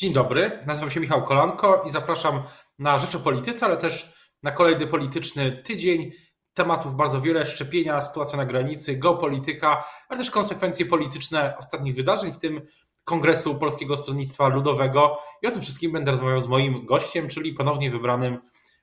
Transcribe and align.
Dzień 0.00 0.12
dobry, 0.12 0.58
nazywam 0.66 0.90
się 0.90 1.00
Michał 1.00 1.22
Kolanko 1.22 1.82
i 1.86 1.90
zapraszam 1.90 2.42
na 2.78 2.98
Rzecz 2.98 3.14
o 3.14 3.20
Polityce, 3.20 3.66
ale 3.66 3.76
też 3.76 4.12
na 4.42 4.50
kolejny 4.50 4.86
polityczny 4.86 5.62
tydzień. 5.64 6.12
Tematów 6.54 6.94
bardzo 6.94 7.20
wiele, 7.20 7.46
szczepienia, 7.46 8.00
sytuacja 8.00 8.36
na 8.36 8.44
granicy, 8.44 8.96
geopolityka, 8.96 9.84
ale 10.08 10.18
też 10.18 10.30
konsekwencje 10.30 10.86
polityczne 10.86 11.54
ostatnich 11.58 11.94
wydarzeń, 11.94 12.32
w 12.32 12.38
tym 12.38 12.66
Kongresu 13.04 13.54
Polskiego 13.54 13.96
Stronnictwa 13.96 14.48
Ludowego. 14.48 15.18
I 15.42 15.46
o 15.46 15.50
tym 15.50 15.62
wszystkim 15.62 15.92
będę 15.92 16.10
rozmawiał 16.10 16.40
z 16.40 16.48
moim 16.48 16.86
gościem, 16.86 17.28
czyli 17.28 17.54
ponownie 17.54 17.90
wybranym 17.90 18.38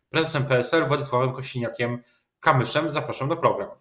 prezesem 0.09 0.45
PSL 0.45 0.87
Władysławem 0.87 1.33
Kościniakiem 1.33 2.03
Kamyszem. 2.39 2.91
Zapraszam 2.91 3.29
do 3.29 3.37
programu. 3.37 3.71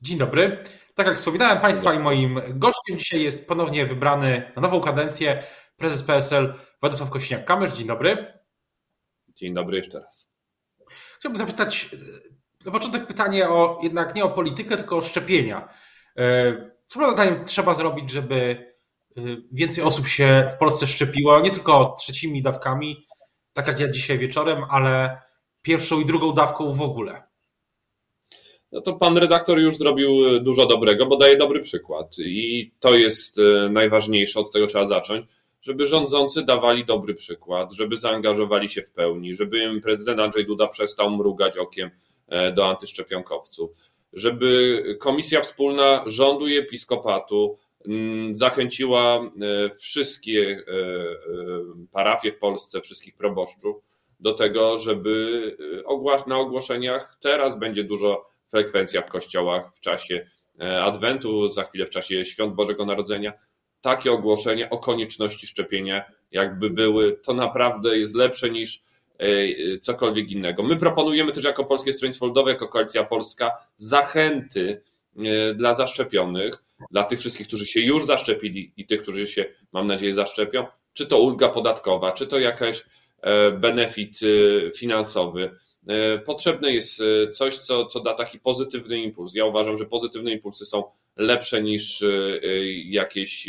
Dzień 0.00 0.18
dobry. 0.18 0.62
Tak 0.94 1.06
jak 1.06 1.16
wspominałem 1.16 1.60
Państwa 1.60 1.94
i 1.94 1.98
moim 1.98 2.40
gościem 2.48 2.98
dzisiaj 2.98 3.22
jest 3.22 3.48
ponownie 3.48 3.86
wybrany 3.86 4.52
na 4.56 4.62
nową 4.62 4.80
kadencję 4.80 5.42
prezes 5.78 6.02
PSL 6.02 6.54
Władysław 6.80 7.10
Kośniak-Kamysz. 7.10 7.76
Dzień 7.76 7.86
dobry. 7.86 8.32
Dzień 9.28 9.54
dobry 9.54 9.76
jeszcze 9.76 10.00
raz. 10.00 10.32
Chciałbym 11.18 11.38
zapytać 11.38 11.90
e, 11.92 12.64
na 12.64 12.72
początek 12.72 13.06
pytanie 13.06 13.48
o 13.48 13.80
jednak 13.82 14.14
nie 14.14 14.24
o 14.24 14.30
politykę, 14.30 14.76
tylko 14.76 14.96
o 14.96 15.02
szczepienia. 15.02 15.68
E, 16.16 16.70
co 16.86 17.00
Pana 17.00 17.12
zdaniem 17.12 17.44
trzeba 17.44 17.74
zrobić, 17.74 18.10
żeby 18.10 18.36
e, 19.16 19.20
więcej 19.52 19.84
osób 19.84 20.06
się 20.06 20.48
w 20.54 20.58
Polsce 20.58 20.86
szczepiło, 20.86 21.40
nie 21.40 21.50
tylko 21.50 21.96
trzecimi 21.98 22.42
dawkami, 22.42 23.06
tak 23.52 23.68
jak 23.68 23.80
ja 23.80 23.90
dzisiaj 23.90 24.18
wieczorem, 24.18 24.64
ale 24.70 25.20
pierwszą 25.62 26.00
i 26.00 26.06
drugą 26.06 26.32
dawką 26.32 26.72
w 26.72 26.82
ogóle? 26.82 27.22
No 28.72 28.80
to 28.80 28.92
pan 28.92 29.16
redaktor 29.16 29.58
już 29.58 29.76
zrobił 29.76 30.40
dużo 30.40 30.66
dobrego, 30.66 31.06
bo 31.06 31.16
daje 31.16 31.36
dobry 31.36 31.60
przykład. 31.60 32.18
I 32.18 32.70
to 32.80 32.94
jest 32.94 33.36
najważniejsze, 33.70 34.40
od 34.40 34.52
tego 34.52 34.66
trzeba 34.66 34.86
zacząć 34.86 35.26
żeby 35.68 35.86
rządzący 35.86 36.42
dawali 36.42 36.84
dobry 36.84 37.14
przykład, 37.14 37.72
żeby 37.72 37.96
zaangażowali 37.96 38.68
się 38.68 38.82
w 38.82 38.90
pełni, 38.90 39.34
żeby 39.36 39.80
prezydent 39.82 40.20
Andrzej 40.20 40.46
Duda 40.46 40.66
przestał 40.66 41.10
mrugać 41.10 41.56
okiem 41.58 41.90
e, 42.28 42.52
do 42.52 42.68
antyszczepionkowców, 42.68 43.70
żeby 44.12 44.82
Komisja 45.00 45.40
Wspólna 45.40 46.04
Rządu 46.06 46.48
i 46.48 46.56
Episkopatu 46.56 47.58
mm, 47.86 48.34
zachęciła 48.34 49.16
e, 49.16 49.30
wszystkie 49.78 50.40
e, 50.42 50.74
parafie 51.92 52.32
w 52.32 52.38
Polsce, 52.38 52.80
wszystkich 52.80 53.16
proboszczów 53.16 53.76
do 54.20 54.34
tego, 54.34 54.78
żeby 54.78 55.56
na 56.26 56.38
ogłoszeniach 56.38 57.16
teraz 57.20 57.58
będzie 57.58 57.84
dużo 57.84 58.28
frekwencja 58.50 59.02
w 59.02 59.08
kościołach 59.08 59.74
w 59.74 59.80
czasie 59.80 60.26
Adwentu, 60.82 61.48
za 61.48 61.64
chwilę 61.64 61.86
w 61.86 61.90
czasie 61.90 62.24
Świąt 62.24 62.54
Bożego 62.54 62.86
Narodzenia, 62.86 63.32
takie 63.80 64.12
ogłoszenia 64.12 64.70
o 64.70 64.78
konieczności 64.78 65.46
szczepienia, 65.46 66.04
jakby 66.30 66.70
były, 66.70 67.16
to 67.22 67.34
naprawdę 67.34 67.98
jest 67.98 68.14
lepsze 68.14 68.50
niż 68.50 68.82
e, 69.18 69.78
cokolwiek 69.78 70.30
innego. 70.30 70.62
My 70.62 70.76
proponujemy 70.76 71.32
też 71.32 71.44
jako 71.44 71.64
Polskie 71.64 71.92
Stronnictwo 71.92 72.26
Ludowe, 72.26 72.50
jako 72.50 72.68
Koalicja 72.68 73.04
Polska, 73.04 73.50
zachęty 73.76 74.82
e, 75.16 75.54
dla 75.54 75.74
zaszczepionych, 75.74 76.64
dla 76.90 77.04
tych 77.04 77.20
wszystkich, 77.20 77.46
którzy 77.46 77.66
się 77.66 77.80
już 77.80 78.06
zaszczepili 78.06 78.72
i 78.76 78.86
tych, 78.86 79.02
którzy 79.02 79.26
się, 79.26 79.44
mam 79.72 79.86
nadzieję, 79.86 80.14
zaszczepią, 80.14 80.66
czy 80.92 81.06
to 81.06 81.18
ulga 81.18 81.48
podatkowa, 81.48 82.12
czy 82.12 82.26
to 82.26 82.38
jakaś 82.38 82.84
e, 83.20 83.50
benefit 83.50 84.18
finansowy. 84.76 85.50
Potrzebne 86.24 86.72
jest 86.72 87.02
coś, 87.32 87.58
co, 87.58 87.86
co 87.86 88.00
da 88.00 88.14
taki 88.14 88.38
pozytywny 88.38 88.98
impuls. 88.98 89.34
Ja 89.34 89.44
uważam, 89.44 89.76
że 89.78 89.86
pozytywne 89.86 90.32
impulsy 90.32 90.66
są 90.66 90.84
lepsze 91.16 91.62
niż 91.62 92.04
jakieś 92.84 93.48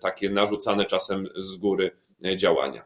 takie 0.00 0.30
narzucane 0.30 0.84
czasem 0.84 1.28
z 1.36 1.56
góry 1.56 1.90
e, 2.24 2.36
działania. 2.36 2.84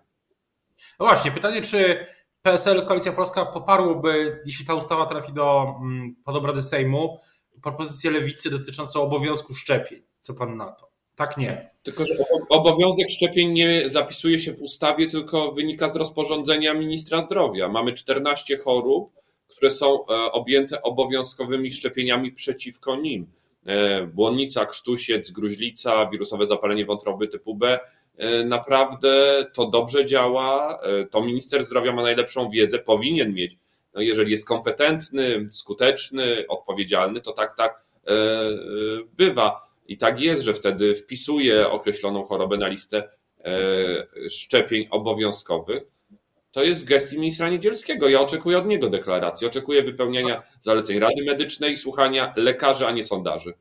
No 1.01 1.07
właśnie, 1.07 1.31
pytanie, 1.31 1.63
czy 1.63 2.07
PSL, 2.43 2.87
Koalicja 2.87 3.13
Polska 3.13 3.47
poparłoby, 3.47 4.43
jeśli 4.47 4.67
ta 4.67 4.75
ustawa 4.75 5.07
trafi 5.07 5.33
do, 5.33 5.75
mm, 5.81 6.17
pod 6.25 6.37
obrady 6.37 6.63
Sejmu, 6.63 7.21
propozycję 7.63 8.11
lewicy 8.11 8.51
dotyczącą 8.51 9.03
obowiązku 9.03 9.55
szczepień. 9.55 10.03
Co 10.21 10.35
pan 10.35 10.57
na 10.57 10.73
to? 10.73 10.91
Tak 11.17 11.37
nie. 11.37 11.71
Tylko, 11.83 12.07
że 12.07 12.15
obowiązek 12.49 13.11
szczepień 13.11 13.53
nie 13.53 13.91
zapisuje 13.91 14.39
się 14.39 14.53
w 14.53 14.63
ustawie, 14.63 15.09
tylko 15.09 15.53
wynika 15.53 15.89
z 15.89 15.97
rozporządzenia 15.97 16.75
ministra 16.75 17.23
zdrowia. 17.23 17.69
Mamy 17.69 17.93
14 17.93 18.59
chorób, 18.59 19.13
które 19.49 19.71
są 19.71 20.07
e, 20.07 20.33
objęte 20.33 20.83
obowiązkowymi 20.83 21.73
szczepieniami 21.73 22.33
przeciwko 22.33 22.97
nim. 22.97 23.27
E, 23.67 24.07
błonnica, 24.07 24.67
krztusiec, 24.67 25.31
gruźlica, 25.31 26.07
wirusowe 26.07 26.47
zapalenie 26.47 26.85
wątroby 26.85 27.29
typu 27.29 27.55
B. 27.55 27.81
E, 28.17 28.45
naprawdę 28.45 29.47
to 29.55 29.67
dobrze 29.67 30.07
działa. 30.07 30.81
E, 30.83 31.07
to 31.07 31.21
minister 31.21 31.65
zdrowia 31.65 31.93
ma 31.93 32.03
najlepszą 32.03 32.51
wiedzę, 32.51 32.79
powinien 32.79 33.35
mieć. 33.35 33.59
No 33.95 34.01
jeżeli 34.01 34.31
jest 34.31 34.49
kompetentny, 34.49 35.49
skuteczny, 35.51 36.45
odpowiedzialny, 36.49 37.21
to 37.21 37.33
tak, 37.33 37.57
tak 37.57 37.85
bywa. 39.17 39.69
I 39.89 39.99
tak 39.99 40.21
jest, 40.21 40.43
że 40.43 40.55
wtedy 40.55 40.95
wpisuje 40.95 41.71
określoną 41.71 42.25
chorobę 42.25 42.57
na 42.57 42.69
listę 42.69 43.09
szczepień 44.31 44.87
obowiązkowych. 44.91 45.83
To 46.55 46.63
jest 46.63 46.83
w 46.83 46.85
gestii 46.85 47.19
ministra 47.19 47.51
Niedzielskiego. 47.51 48.09
Ja 48.09 48.21
oczekuję 48.21 48.59
od 48.59 48.67
niego 48.67 48.91
deklaracji. 48.91 49.47
Oczekuję 49.47 49.83
wypełniania 49.83 50.43
zaleceń 50.61 50.99
Rady 50.99 51.25
Medycznej, 51.27 51.77
słuchania 51.77 52.33
lekarzy, 52.37 52.87
a 52.87 52.91
nie 52.91 53.05
sondaży. 53.05 53.55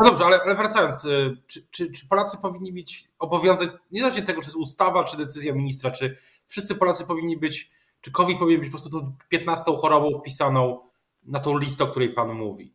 No 0.00 0.06
dobrze, 0.06 0.24
ale, 0.24 0.40
ale 0.42 0.54
wracając, 0.54 1.04
y, 1.04 1.36
czy, 1.46 1.62
czy, 1.70 1.92
czy, 1.92 2.08
Polacy 2.08 2.38
powinni 2.42 2.72
mieć 2.72 3.08
obowiązek, 3.18 3.70
niezależnie 3.90 4.20
od 4.20 4.26
tego, 4.26 4.42
czy 4.42 4.46
jest 4.46 4.56
ustawa, 4.56 5.04
czy 5.04 5.16
decyzja 5.16 5.54
ministra, 5.54 5.90
czy 5.90 6.16
wszyscy 6.46 6.74
Polacy 6.74 7.06
powinni 7.06 7.36
być, 7.36 7.70
czy 8.00 8.10
COVID 8.10 8.38
powinien 8.38 8.60
być 8.60 8.70
po 8.70 8.78
prostu 8.78 9.00
tą 9.00 9.12
15 9.28 9.64
chorobą 9.76 10.20
wpisaną 10.20 10.80
na 11.26 11.40
tą 11.40 11.58
listę, 11.58 11.84
o 11.84 11.86
której 11.86 12.08
Pan 12.08 12.32
mówi? 12.32 12.72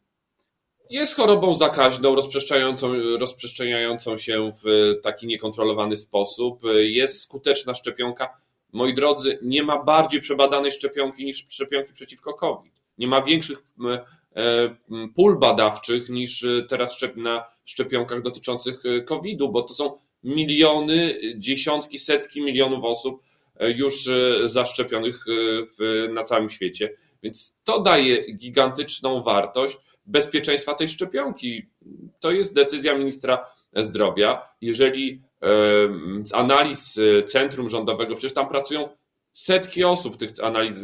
Jest 0.89 1.15
chorobą 1.15 1.57
zakaźną, 1.57 2.15
rozprzestrzeniającą, 2.15 2.93
rozprzestrzeniającą 3.19 4.17
się 4.17 4.51
w 4.63 4.93
taki 5.03 5.27
niekontrolowany 5.27 5.97
sposób. 5.97 6.61
Jest 6.73 7.21
skuteczna 7.21 7.75
szczepionka. 7.75 8.44
Moi 8.75 8.93
drodzy, 8.93 9.39
nie 9.41 9.63
ma 9.63 9.83
bardziej 9.83 10.21
przebadanej 10.21 10.71
szczepionki 10.71 11.25
niż 11.25 11.45
szczepionki 11.49 11.93
przeciwko 11.93 12.33
COVID. 12.33 12.73
Nie 12.97 13.07
ma 13.07 13.21
większych 13.21 13.63
E, 14.35 14.75
pól 15.15 15.39
badawczych 15.39 16.09
niż 16.09 16.43
e, 16.43 16.65
teraz 16.69 16.97
na 17.15 17.45
szczepionkach 17.65 18.21
dotyczących 18.21 18.85
e, 18.85 19.01
COVID-u, 19.01 19.49
bo 19.49 19.61
to 19.61 19.73
są 19.73 19.97
miliony, 20.23 21.19
dziesiątki, 21.35 21.99
setki 21.99 22.41
milionów 22.41 22.83
osób 22.83 23.23
już 23.75 24.09
zaszczepionych 24.43 25.25
na 26.09 26.23
całym 26.23 26.49
świecie. 26.49 26.93
Więc 27.23 27.59
to 27.63 27.79
daje 27.81 28.33
gigantyczną 28.33 29.23
wartość 29.23 29.77
bezpieczeństwa 30.05 30.73
tej 30.73 30.89
szczepionki. 30.89 31.65
To 32.19 32.31
jest 32.31 32.55
decyzja 32.55 32.97
ministra 32.97 33.45
zdrowia. 33.75 34.41
Jeżeli 34.61 35.21
z 36.23 36.33
analiz 36.33 36.99
centrum 37.27 37.69
rządowego, 37.69 38.15
przecież 38.15 38.33
tam 38.33 38.49
pracują 38.49 38.89
setki 39.33 39.83
osób 39.83 40.15
w, 40.15 40.17
tych 40.17 40.29
analiz, 40.43 40.79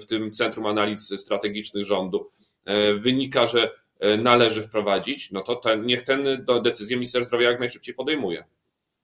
w 0.00 0.06
tym 0.06 0.32
centrum 0.32 0.66
analiz 0.66 1.20
strategicznych 1.20 1.86
rządu, 1.86 2.30
E, 2.64 2.94
wynika, 2.94 3.46
że 3.46 3.70
e, 4.00 4.16
należy 4.16 4.62
wprowadzić, 4.62 5.30
no 5.30 5.40
to 5.40 5.56
ten, 5.56 5.86
niech 5.86 6.02
ten 6.02 6.46
decyzję 6.62 6.96
minister 6.96 7.24
zdrowia 7.24 7.50
jak 7.50 7.60
najszybciej 7.60 7.94
podejmuje. 7.94 8.44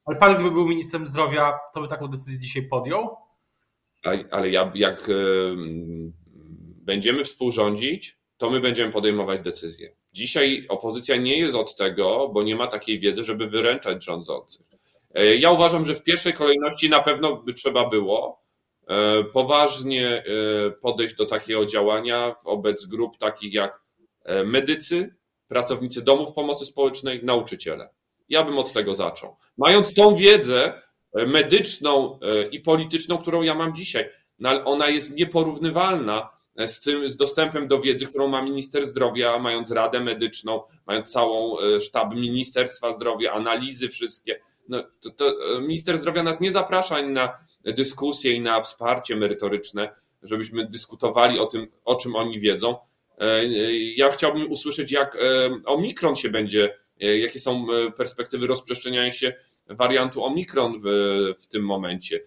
Ale 0.05 0.17
pan, 0.17 0.35
gdyby 0.35 0.51
był 0.51 0.69
ministrem 0.69 1.07
zdrowia, 1.07 1.59
to 1.75 1.81
by 1.81 1.89
taką 1.89 2.09
decyzję 2.09 2.39
dzisiaj 2.39 2.63
podjął? 2.63 3.17
Ale 4.31 4.51
ja, 4.51 4.73
jak 4.75 5.11
będziemy 6.77 7.25
współrządzić, 7.25 8.19
to 8.37 8.51
my 8.51 8.61
będziemy 8.61 8.93
podejmować 8.93 9.41
decyzje. 9.41 9.93
Dzisiaj 10.13 10.67
opozycja 10.69 11.17
nie 11.17 11.39
jest 11.39 11.57
od 11.57 11.77
tego, 11.77 12.29
bo 12.29 12.43
nie 12.43 12.57
ma 12.57 12.67
takiej 12.67 13.01
wiedzy, 13.01 13.25
żeby 13.25 13.47
wyręczać 13.49 14.05
rządzących. 14.05 14.67
Ja 15.15 15.51
uważam, 15.51 15.87
że 15.87 15.95
w 15.95 16.03
pierwszej 16.03 16.33
kolejności 16.33 16.91
na 16.91 17.03
pewno 17.03 17.37
by 17.37 17.55
trzeba 17.55 17.89
było 17.89 18.49
E, 18.89 19.25
poważnie 19.25 20.09
e, 20.09 20.71
podejść 20.71 21.15
do 21.15 21.27
takiego 21.27 21.67
działania 21.67 22.35
wobec 22.45 22.87
grup 22.87 23.19
takich 23.19 23.55
jak 23.55 23.81
e, 24.25 24.45
medycy, 24.45 25.15
pracownicy 25.49 26.03
domów 26.03 26.35
pomocy 26.35 26.67
społecznej, 26.67 27.25
nauczyciele. 27.25 27.89
Ja 28.29 28.45
bym 28.45 28.59
od 28.59 28.73
tego 28.73 28.97
zaczął. 28.97 29.37
Mając 29.57 29.95
tą 29.95 30.17
wiedzę 30.17 30.83
medyczną 31.15 32.19
i 32.51 32.61
polityczną, 32.61 33.19
którą 33.19 33.43
ja 33.43 33.55
mam 33.55 33.75
dzisiaj, 33.75 34.11
no 34.39 34.65
ona 34.65 34.89
jest 34.89 35.17
nieporównywalna 35.17 36.31
z 36.67 36.81
tym, 36.81 37.09
z 37.09 37.17
dostępem 37.17 37.69
do 37.69 37.81
wiedzy, 37.81 38.07
którą 38.07 38.29
ma 38.29 38.43
minister 38.43 38.87
zdrowia, 38.87 39.39
mając 39.39 39.71
radę 39.71 40.01
medyczną, 40.01 40.63
mając 40.87 41.13
całą 41.13 41.57
sztab 41.81 42.15
Ministerstwa 42.15 42.93
Zdrowia, 42.93 43.33
analizy 43.33 43.89
wszystkie. 43.89 44.41
No, 44.69 44.85
to, 45.01 45.11
to 45.11 45.35
minister 45.61 45.99
zdrowia 45.99 46.23
nas 46.23 46.41
nie 46.41 46.53
zaprasza 46.53 47.03
na 47.03 47.39
dyskusję 47.65 48.33
i 48.33 48.41
na 48.41 48.63
wsparcie 48.63 49.17
merytoryczne, 49.17 49.95
żebyśmy 50.23 50.67
dyskutowali 50.67 51.39
o 51.39 51.47
tym, 51.47 51.67
o 51.85 51.95
czym 51.95 52.17
oni 52.17 52.41
wiedzą. 52.41 52.77
E, 53.19 53.47
ja 53.77 54.13
chciałbym 54.13 54.53
usłyszeć, 54.53 54.93
jak 54.93 55.17
e, 55.17 55.19
omikron 55.65 56.17
się 56.17 56.29
będzie, 56.29 56.75
e, 57.01 57.19
jakie 57.19 57.41
są 57.41 57.67
perspektywy 57.97 58.47
rozprzestrzeniania 58.47 59.13
się 59.13 59.35
wariantu 59.67 60.25
Omikron 60.25 60.81
w, 60.85 60.87
w 61.41 61.47
tym 61.47 61.63
momencie. 61.63 62.21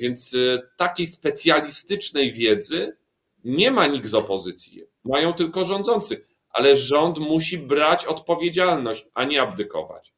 Więc 0.00 0.36
takiej 0.76 1.06
specjalistycznej 1.06 2.32
wiedzy 2.32 2.96
nie 3.44 3.70
ma 3.70 3.86
nikt 3.86 4.06
z 4.06 4.14
opozycji. 4.14 4.82
Mają 5.04 5.32
tylko 5.32 5.64
rządzący, 5.64 6.26
ale 6.50 6.76
rząd 6.76 7.18
musi 7.18 7.58
brać 7.58 8.06
odpowiedzialność, 8.06 9.06
a 9.14 9.24
nie 9.24 9.42
abdykować. 9.42 10.12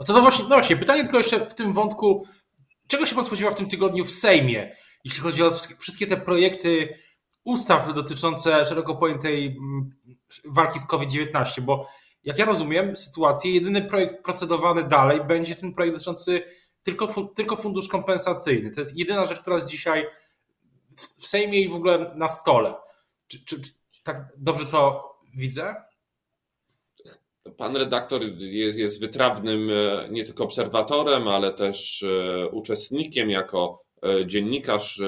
A 0.00 0.04
co 0.04 0.14
to 0.14 0.20
właśnie, 0.20 0.44
no 0.44 0.48
właśnie, 0.48 0.76
pytanie 0.76 1.02
tylko 1.02 1.18
jeszcze 1.18 1.46
w 1.46 1.54
tym 1.54 1.72
wątku, 1.72 2.26
czego 2.86 3.06
się 3.06 3.14
pan 3.14 3.24
spodziewa 3.24 3.50
w 3.50 3.54
tym 3.54 3.68
tygodniu 3.68 4.04
w 4.04 4.10
Sejmie, 4.10 4.76
jeśli 5.04 5.20
chodzi 5.20 5.42
o 5.42 5.50
wszystkie 5.78 6.06
te 6.06 6.16
projekty 6.16 6.98
ustaw 7.44 7.94
dotyczące 7.94 8.66
szeroko 8.66 8.94
pojętej 8.94 9.46
mm, 9.46 9.90
walki 10.44 10.78
z 10.78 10.86
COVID-19, 10.86 11.60
bo 11.60 11.86
jak 12.24 12.38
ja 12.38 12.44
rozumiem 12.44 12.96
sytuację, 12.96 13.54
jedyny 13.54 13.82
projekt 13.82 14.24
procedowany 14.24 14.84
dalej 14.84 15.24
będzie 15.24 15.56
ten 15.56 15.74
projekt 15.74 15.94
dotyczący 15.94 16.42
tylko, 16.82 17.06
tylko 17.34 17.56
fundusz 17.56 17.88
kompensacyjny. 17.88 18.70
To 18.70 18.80
jest 18.80 18.96
jedyna 18.96 19.26
rzecz, 19.26 19.40
która 19.40 19.56
jest 19.56 19.68
dzisiaj 19.68 20.06
w 20.96 21.26
Sejmie 21.26 21.60
i 21.60 21.68
w 21.68 21.74
ogóle 21.74 22.12
na 22.16 22.28
stole. 22.28 22.74
Czy, 23.26 23.44
czy, 23.44 23.60
czy 23.60 24.02
tak 24.02 24.28
dobrze 24.36 24.66
to 24.66 25.10
widzę? 25.34 25.74
Pan 27.56 27.76
redaktor 27.76 28.22
jest, 28.38 28.78
jest 28.78 29.00
wytrawnym 29.00 29.70
e, 29.70 30.08
nie 30.10 30.24
tylko 30.24 30.44
obserwatorem, 30.44 31.28
ale 31.28 31.52
też 31.52 32.02
e, 32.02 32.48
uczestnikiem 32.48 33.30
jako 33.30 33.82
e, 34.02 34.26
dziennikarz 34.26 35.00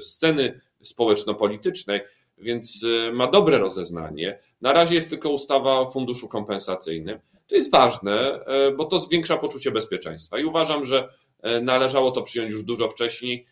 sceny 0.00 0.60
społeczno-politycznej, 0.82 2.00
więc 2.38 2.84
ma 3.12 3.30
dobre 3.30 3.58
rozeznanie. 3.58 4.38
Na 4.60 4.72
razie 4.72 4.94
jest 4.94 5.10
tylko 5.10 5.30
ustawa 5.30 5.80
o 5.80 5.90
funduszu 5.90 6.28
kompensacyjnym. 6.28 7.18
To 7.46 7.54
jest 7.54 7.70
ważne, 7.72 8.44
bo 8.76 8.84
to 8.84 8.98
zwiększa 8.98 9.36
poczucie 9.36 9.70
bezpieczeństwa 9.70 10.38
i 10.38 10.44
uważam, 10.44 10.84
że 10.84 11.08
należało 11.62 12.10
to 12.10 12.22
przyjąć 12.22 12.52
już 12.52 12.64
dużo 12.64 12.88
wcześniej. 12.88 13.46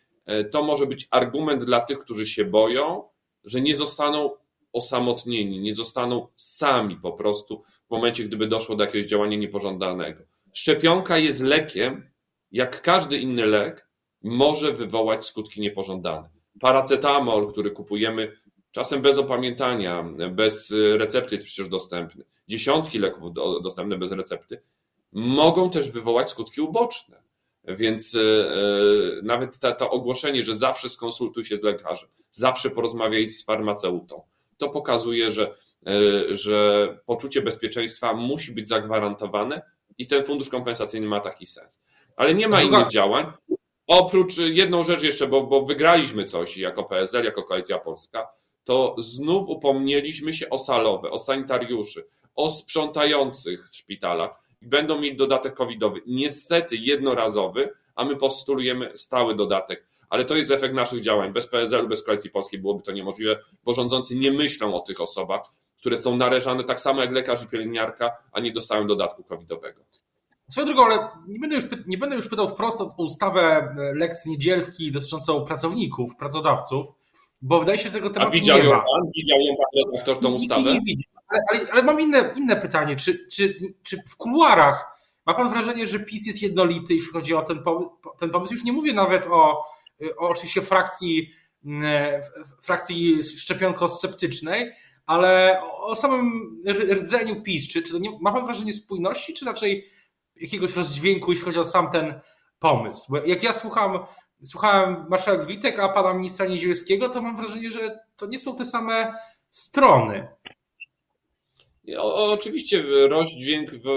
To 0.51 0.63
może 0.63 0.85
być 0.85 1.07
argument 1.11 1.63
dla 1.63 1.79
tych, 1.79 1.99
którzy 1.99 2.25
się 2.25 2.45
boją, 2.45 3.03
że 3.43 3.61
nie 3.61 3.75
zostaną 3.75 4.29
osamotnieni, 4.73 5.59
nie 5.59 5.75
zostaną 5.75 6.27
sami 6.35 6.95
po 6.95 7.11
prostu 7.11 7.63
w 7.91 7.93
momencie, 7.93 8.23
gdyby 8.23 8.47
doszło 8.47 8.75
do 8.75 8.83
jakiegoś 8.83 9.09
działania 9.09 9.37
niepożądanego. 9.37 10.23
Szczepionka 10.53 11.17
jest 11.17 11.41
lekiem, 11.43 12.09
jak 12.51 12.81
każdy 12.81 13.17
inny 13.17 13.45
lek, 13.45 13.87
może 14.23 14.73
wywołać 14.73 15.25
skutki 15.25 15.61
niepożądane. 15.61 16.29
Paracetamol, 16.59 17.51
który 17.51 17.71
kupujemy 17.71 18.37
czasem 18.71 19.01
bez 19.01 19.17
opamiętania, 19.17 20.03
bez 20.29 20.73
recepty 20.97 21.35
jest 21.35 21.45
przecież 21.45 21.69
dostępny, 21.69 22.23
dziesiątki 22.47 22.99
leków 22.99 23.33
dostępne 23.63 23.97
bez 23.97 24.11
recepty, 24.11 24.61
mogą 25.11 25.69
też 25.69 25.91
wywołać 25.91 26.29
skutki 26.29 26.61
uboczne. 26.61 27.21
Więc 27.65 28.15
e, 28.15 28.19
e, 28.19 28.61
nawet 29.23 29.59
to 29.59 29.89
ogłoszenie, 29.89 30.43
że 30.43 30.57
zawsze 30.57 30.89
skonsultuj 30.89 31.45
się 31.45 31.57
z 31.57 31.63
lekarzem, 31.63 32.09
zawsze 32.31 32.69
porozmawiaj 32.69 33.29
z 33.29 33.45
farmaceutą, 33.45 34.21
to 34.57 34.69
pokazuje, 34.69 35.31
że, 35.31 35.55
że 36.31 36.87
poczucie 37.05 37.41
bezpieczeństwa 37.41 38.13
musi 38.13 38.51
być 38.51 38.69
zagwarantowane 38.69 39.61
i 39.97 40.07
ten 40.07 40.25
fundusz 40.25 40.49
kompensacyjny 40.49 41.07
ma 41.07 41.19
taki 41.19 41.47
sens. 41.47 41.81
Ale 42.15 42.33
nie 42.33 42.47
ma 42.47 42.61
innych 42.61 42.87
działań. 42.87 43.25
Oprócz 43.87 44.37
jedną 44.37 44.83
rzecz 44.83 45.03
jeszcze, 45.03 45.27
bo, 45.27 45.43
bo 45.43 45.65
wygraliśmy 45.65 46.25
coś 46.25 46.57
jako 46.57 46.83
PSL, 46.83 47.23
jako 47.23 47.43
Koalicja 47.43 47.79
Polska, 47.79 48.27
to 48.63 48.95
znów 48.99 49.49
upomnieliśmy 49.49 50.33
się 50.33 50.49
o 50.49 50.59
salowe, 50.59 51.11
o 51.11 51.19
sanitariuszy, 51.19 52.05
o 52.35 52.49
sprzątających 52.49 53.69
w 53.69 53.75
szpitalach. 53.75 54.31
Będą 54.61 54.99
mieć 54.99 55.17
dodatek 55.17 55.53
covidowy. 55.53 56.01
Niestety 56.07 56.75
jednorazowy, 56.75 57.69
a 57.95 58.05
my 58.05 58.15
postulujemy 58.15 58.91
stały 58.95 59.35
dodatek 59.35 59.91
ale 60.11 60.25
to 60.25 60.35
jest 60.35 60.51
efekt 60.51 60.75
naszych 60.75 61.01
działań. 61.01 61.33
Bez 61.33 61.47
PSL-u, 61.47 61.87
bez 61.87 62.03
Koalicji 62.03 62.29
Polskiej 62.29 62.59
byłoby 62.59 62.83
to 62.83 62.91
niemożliwe, 62.91 63.39
bo 63.63 63.73
rządzący 63.73 64.15
nie 64.15 64.31
myślą 64.31 64.75
o 64.75 64.79
tych 64.79 65.01
osobach, 65.01 65.41
które 65.81 65.97
są 65.97 66.17
narażane 66.17 66.63
tak 66.63 66.79
samo 66.79 67.01
jak 67.01 67.11
lekarz 67.11 67.43
i 67.43 67.47
pielęgniarka, 67.47 68.11
a 68.31 68.39
nie 68.39 68.51
dostają 68.51 68.87
dodatku 68.87 69.23
covidowego. 69.23 69.81
Swoją 70.49 70.67
drogą, 70.67 70.85
ale 70.85 71.07
nie 71.27 71.39
będę, 71.39 71.55
już, 71.55 71.65
nie 71.87 71.97
będę 71.97 72.15
już 72.15 72.27
pytał 72.27 72.47
wprost 72.47 72.81
o 72.81 72.95
ustawę 72.97 73.41
e, 73.41 73.95
Lex 73.95 74.25
Niedzielski 74.25 74.91
dotyczącą 74.91 75.45
pracowników, 75.45 76.15
pracodawców, 76.15 76.87
bo 77.41 77.59
wydaje 77.59 77.77
się, 77.77 77.89
że 77.89 77.95
tego 77.95 78.09
tematu 78.09 78.31
widział 78.31 78.57
nie 78.57 78.63
ją 78.63 78.69
ma. 78.69 78.77
Pan, 78.77 79.11
widział 79.15 79.39
ją 79.39 79.55
pan 79.55 79.91
redaktor 79.91 80.19
tą 80.19 80.33
ustawę? 80.33 80.73
Nie, 80.73 80.95
ale, 81.27 81.41
ale, 81.51 81.71
ale, 81.71 81.83
mam 81.83 82.01
inne, 82.01 82.33
inne 82.37 82.55
pytanie. 82.55 82.95
Czy, 82.95 83.27
czy, 83.27 83.55
czy 83.83 83.97
w 84.07 84.17
kuluarach 84.17 84.85
ma 85.25 85.33
pan 85.33 85.49
wrażenie, 85.49 85.87
że 85.87 85.99
PiS 85.99 86.27
jest 86.27 86.41
jednolity, 86.41 86.93
jeśli 86.93 87.11
chodzi 87.11 87.33
o 87.33 87.41
ten 87.41 87.63
pomysł? 87.63 87.89
Ten 88.19 88.29
pomysł? 88.29 88.53
Już 88.53 88.63
nie 88.63 88.73
mówię 88.73 88.93
nawet 88.93 89.27
o 89.27 89.63
oczywiście 90.17 90.61
frakcji, 90.61 91.31
mm, 91.65 92.21
frakcji 92.61 93.23
szczepionko-sceptycznej, 93.23 94.71
ale 95.11 95.61
o 95.63 95.95
samym 95.95 96.55
rdzeniu 96.91 97.41
PiS. 97.41 97.67
Czy, 97.67 97.83
czy 97.83 97.99
nie, 97.99 98.19
ma 98.19 98.31
pan 98.31 98.45
wrażenie 98.45 98.73
spójności, 98.73 99.33
czy 99.33 99.45
raczej 99.45 99.87
jakiegoś 100.35 100.75
rozdźwięku, 100.75 101.31
jeśli 101.31 101.45
chodzi 101.45 101.59
o 101.59 101.63
sam 101.63 101.91
ten 101.91 102.19
pomysł? 102.59 103.11
Bo 103.11 103.25
jak 103.25 103.43
ja 103.43 103.53
słucham, 103.53 103.99
słuchałem 104.43 105.05
marszałek 105.09 105.45
Witek, 105.45 105.79
a 105.79 105.89
pana 105.89 106.13
ministra 106.13 106.45
Niezielskiego, 106.45 107.09
to 107.09 107.21
mam 107.21 107.37
wrażenie, 107.37 107.71
że 107.71 107.99
to 108.15 108.25
nie 108.25 108.39
są 108.39 108.55
te 108.55 108.65
same 108.65 109.13
strony. 109.49 110.27
O, 111.97 112.31
oczywiście 112.31 112.83
rozdźwięk 113.07 113.71
w 113.71 113.87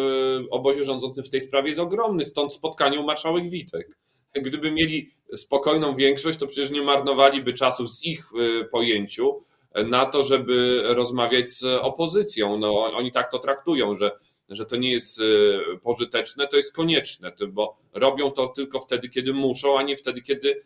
obozie 0.50 0.84
rządzącym 0.84 1.24
w 1.24 1.30
tej 1.30 1.40
sprawie 1.40 1.68
jest 1.68 1.80
ogromny, 1.80 2.24
stąd 2.24 2.54
spotkanie 2.54 3.00
u 3.00 3.06
marszałek 3.06 3.50
Witek 3.50 3.96
gdyby 4.42 4.70
mieli 4.70 5.14
spokojną 5.36 5.96
większość, 5.96 6.38
to 6.38 6.46
przecież 6.46 6.70
nie 6.70 6.82
marnowaliby 6.82 7.52
czasu 7.52 7.86
z 7.86 8.04
ich 8.04 8.30
y, 8.40 8.64
pojęciu 8.64 9.42
na 9.74 10.06
to, 10.06 10.24
żeby 10.24 10.82
rozmawiać 10.84 11.52
z 11.52 11.64
opozycją. 11.64 12.58
No, 12.58 12.92
oni 12.94 13.12
tak 13.12 13.30
to 13.30 13.38
traktują, 13.38 13.96
że, 13.96 14.10
że 14.48 14.66
to 14.66 14.76
nie 14.76 14.92
jest 14.92 15.20
y, 15.20 15.60
pożyteczne, 15.82 16.48
to 16.48 16.56
jest 16.56 16.76
konieczne, 16.76 17.32
bo 17.48 17.76
robią 17.92 18.30
to 18.30 18.48
tylko 18.48 18.80
wtedy, 18.80 19.08
kiedy 19.08 19.32
muszą, 19.32 19.78
a 19.78 19.82
nie 19.82 19.96
wtedy, 19.96 20.22
kiedy 20.22 20.48
y, 20.50 20.60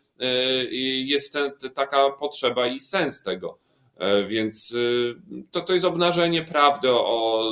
jest 1.05 1.33
ten, 1.33 1.51
taka 1.75 2.09
potrzeba 2.09 2.67
i 2.67 2.79
sens 2.79 3.23
tego. 3.23 3.57
E, 3.99 4.23
więc 4.23 4.75
to, 5.51 5.61
to 5.61 5.73
jest 5.73 5.85
obnażenie 5.85 6.43
prawdy 6.43 6.91
o 6.91 7.51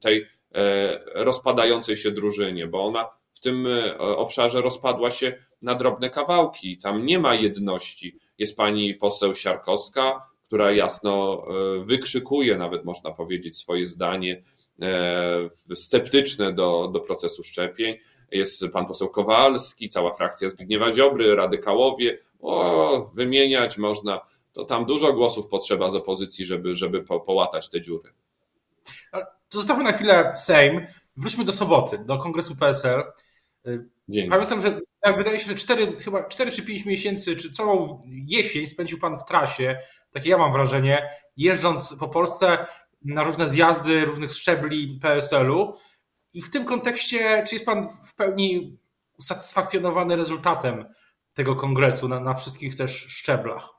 tej 0.00 0.26
e, 0.54 1.00
rozpadającej 1.14 1.96
się 1.96 2.10
drużynie, 2.10 2.66
bo 2.66 2.86
ona 2.86 3.08
w 3.34 3.40
tym 3.40 3.66
e, 3.66 3.98
obszarze 3.98 4.62
rozpadła 4.62 5.10
się 5.10 5.38
na 5.62 5.74
drobne 5.74 6.10
kawałki. 6.10 6.78
Tam 6.78 7.06
nie 7.06 7.18
ma 7.18 7.34
jedności. 7.34 8.18
Jest 8.38 8.56
pani 8.56 8.94
poseł 8.94 9.34
Siarkowska, 9.34 10.26
która 10.48 10.72
jasno 10.72 11.42
e, 11.42 11.84
wykrzykuje, 11.84 12.56
nawet 12.56 12.84
można 12.84 13.10
powiedzieć, 13.10 13.56
swoje 13.56 13.86
zdanie 13.86 14.42
e, 14.82 15.50
sceptyczne 15.74 16.52
do, 16.52 16.90
do 16.92 17.00
procesu 17.00 17.42
szczepień. 17.42 17.96
Jest 18.30 18.64
pan 18.72 18.86
poseł 18.86 19.08
Kowalski, 19.08 19.88
cała 19.88 20.14
frakcja 20.14 20.48
Zbigniewa 20.48 20.92
Ziobry, 20.92 21.34
radykałowie. 21.34 22.18
O, 22.40 23.10
wymieniać 23.14 23.78
można. 23.78 24.20
To 24.52 24.64
tam 24.64 24.86
dużo 24.86 25.12
głosów 25.12 25.46
potrzeba 25.46 25.90
z 25.90 25.94
opozycji, 25.94 26.46
żeby, 26.46 26.76
żeby 26.76 27.02
po, 27.02 27.20
połatać 27.20 27.68
te 27.68 27.80
dziury. 27.80 28.12
Zostawmy 29.50 29.84
na 29.84 29.92
chwilę 29.92 30.32
Sejm. 30.34 30.86
Wróćmy 31.16 31.44
do 31.44 31.52
soboty, 31.52 31.98
do 31.98 32.18
kongresu 32.18 32.56
PSL. 32.56 33.02
Dzień. 34.08 34.30
Pamiętam, 34.30 34.60
że 34.60 34.80
wydaje 35.16 35.38
się, 35.38 35.46
że 35.46 35.54
4, 35.54 35.96
chyba 35.96 36.24
4 36.24 36.50
czy 36.50 36.62
5 36.62 36.84
miesięcy, 36.84 37.36
czy 37.36 37.52
całą 37.52 38.02
jesień 38.06 38.66
spędził 38.66 38.98
Pan 38.98 39.18
w 39.18 39.24
trasie, 39.24 39.78
takie 40.12 40.30
ja 40.30 40.38
mam 40.38 40.52
wrażenie, 40.52 41.10
jeżdżąc 41.36 41.96
po 42.00 42.08
Polsce 42.08 42.66
na 43.04 43.24
różne 43.24 43.48
zjazdy 43.48 44.04
różnych 44.04 44.30
szczebli 44.30 44.98
PSL-u. 45.02 45.74
I 46.34 46.42
w 46.42 46.50
tym 46.50 46.64
kontekście, 46.64 47.44
czy 47.48 47.54
jest 47.54 47.66
Pan 47.66 47.88
w 48.04 48.14
pełni 48.14 48.78
usatysfakcjonowany 49.18 50.16
rezultatem 50.16 50.84
tego 51.34 51.56
kongresu 51.56 52.08
na, 52.08 52.20
na 52.20 52.34
wszystkich 52.34 52.76
też 52.76 52.92
szczeblach 52.92 53.78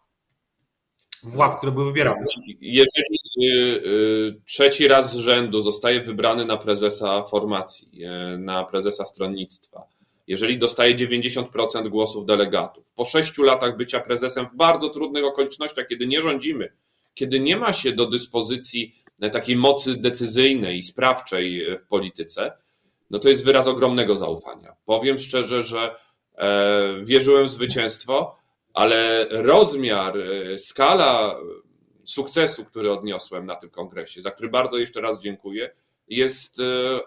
władz, 1.24 1.57
które 1.57 1.71
były 1.71 1.86
wybierane? 1.86 2.25
Jeżeli 2.62 3.17
y, 3.38 3.45
y, 3.45 4.41
trzeci 4.45 4.88
raz 4.88 5.13
z 5.13 5.15
rzędu 5.15 5.62
zostaje 5.62 6.01
wybrany 6.01 6.45
na 6.45 6.57
prezesa 6.57 7.24
formacji, 7.24 8.03
y, 8.03 8.38
na 8.38 8.63
prezesa 8.63 9.05
stronnictwa, 9.05 9.88
jeżeli 10.29 10.57
dostaje 10.57 10.95
90% 10.95 11.88
głosów 11.88 12.25
delegatów, 12.25 12.86
po 12.95 13.05
sześciu 13.05 13.43
latach 13.43 13.77
bycia 13.77 14.00
prezesem 14.00 14.48
w 14.53 14.55
bardzo 14.55 14.89
trudnych 14.89 15.25
okolicznościach, 15.25 15.88
kiedy 15.88 16.07
nie 16.07 16.21
rządzimy, 16.21 16.74
kiedy 17.13 17.39
nie 17.39 17.57
ma 17.57 17.74
się 17.74 17.91
do 17.91 18.05
dyspozycji 18.05 18.95
takiej 19.31 19.55
mocy 19.55 19.95
decyzyjnej 19.95 20.77
i 20.77 20.83
sprawczej 20.83 21.77
w 21.79 21.88
polityce, 21.88 22.51
no 23.09 23.19
to 23.19 23.29
jest 23.29 23.45
wyraz 23.45 23.67
ogromnego 23.67 24.17
zaufania. 24.17 24.75
Powiem 24.86 25.19
szczerze, 25.19 25.63
że 25.63 25.95
e, 26.38 27.01
wierzyłem 27.03 27.45
w 27.45 27.51
zwycięstwo, 27.51 28.36
ale 28.74 29.27
rozmiar, 29.29 30.17
e, 30.17 30.59
skala 30.59 31.39
sukcesu, 32.05 32.65
który 32.65 32.91
odniosłem 32.91 33.45
na 33.45 33.55
tym 33.55 33.69
kongresie, 33.69 34.21
za 34.21 34.31
który 34.31 34.50
bardzo 34.50 34.77
jeszcze 34.77 35.01
raz 35.01 35.21
dziękuję, 35.21 35.71
jest 36.07 36.57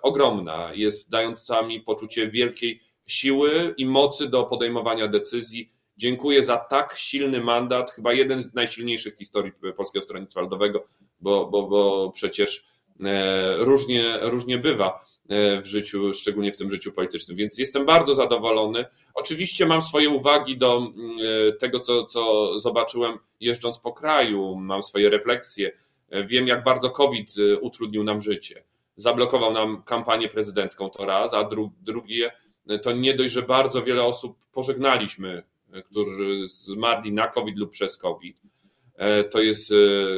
ogromna, 0.03 0.71
jest 0.75 1.11
dająca 1.11 1.63
mi 1.63 1.81
poczucie 1.81 2.29
wielkiej 2.29 2.81
siły 3.13 3.75
i 3.77 3.87
mocy 3.87 4.29
do 4.29 4.45
podejmowania 4.45 5.09
decyzji. 5.09 5.73
Dziękuję 5.97 6.43
za 6.43 6.57
tak 6.57 6.95
silny 6.97 7.41
mandat, 7.41 7.91
chyba 7.91 8.13
jeden 8.13 8.43
z 8.43 8.55
najsilniejszych 8.55 9.15
w 9.15 9.19
historii 9.19 9.53
Polskiego 9.77 10.05
Stronnictwa 10.05 10.41
Ludowego, 10.41 10.85
bo, 11.21 11.47
bo, 11.47 11.63
bo 11.63 12.11
przecież 12.15 12.65
różnie, 13.59 14.19
różnie 14.21 14.59
bywa 14.59 15.05
w 15.63 15.67
życiu, 15.67 16.15
szczególnie 16.15 16.53
w 16.53 16.57
tym 16.57 16.71
życiu 16.71 16.93
politycznym. 16.93 17.37
Więc 17.37 17.59
jestem 17.59 17.87
bardzo 17.87 18.15
zadowolony. 18.15 18.85
Oczywiście 19.15 19.67
mam 19.67 19.83
swoje 19.83 20.11
uwagi 20.11 20.59
do 20.59 20.77
mm, 20.77 21.19
tego, 21.59 21.81
co, 21.81 22.07
co 22.07 22.53
zobaczyłem 22.61 23.19
jeżdżąc 23.41 23.79
po 23.79 23.93
kraju, 23.93 24.57
mam 24.57 24.83
swoje 24.83 25.11
refleksje. 25.11 25.73
Wiem, 26.27 26.49
jak 26.49 26.65
bardzo 26.65 26.91
COVID 26.91 27.35
utrudnił 27.61 28.05
nam 28.05 28.21
życie. 28.21 28.65
Zablokował 28.97 29.53
nam 29.53 29.83
kampanię 29.83 30.29
prezydencką 30.29 30.91
to 30.91 31.07
raz, 31.07 31.35
a 31.35 31.45
dru, 31.45 31.73
drugie 31.81 32.33
to 32.83 32.93
nie 32.93 33.15
dość, 33.15 33.33
że 33.33 33.43
bardzo 33.43 33.83
wiele 33.83 34.05
osób 34.05 34.39
pożegnaliśmy, 34.53 35.43
którzy 35.85 36.49
zmarli 36.49 37.13
na 37.13 37.29
COVID 37.29 37.59
lub 37.59 37.71
przez 37.71 37.99
COVID. 37.99 38.37
To 39.31 39.41
jest 39.41 39.73